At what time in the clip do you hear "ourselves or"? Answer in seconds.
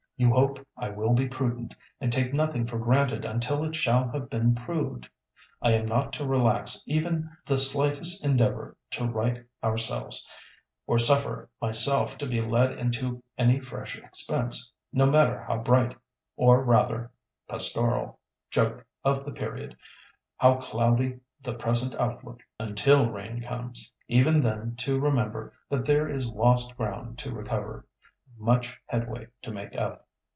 9.63-10.99